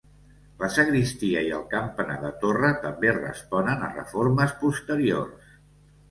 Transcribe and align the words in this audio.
La 0.59 0.67
sagristia 0.75 1.41
i 1.47 1.51
el 1.57 1.65
campanar 1.73 2.15
de 2.23 2.31
torre 2.43 2.71
també 2.85 3.11
responen 3.17 3.83
a 3.89 3.91
reformes 3.91 4.55
posteriors. 4.63 5.53